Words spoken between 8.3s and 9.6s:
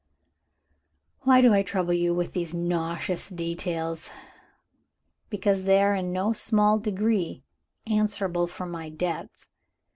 for my debts.